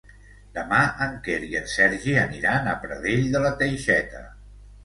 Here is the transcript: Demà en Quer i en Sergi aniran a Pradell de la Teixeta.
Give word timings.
Demà 0.53 0.79
en 1.05 1.13
Quer 1.27 1.35
i 1.49 1.59
en 1.59 1.69
Sergi 1.73 2.17
aniran 2.23 2.73
a 2.73 2.75
Pradell 2.87 3.31
de 3.37 3.43
la 3.47 3.55
Teixeta. 3.63 4.25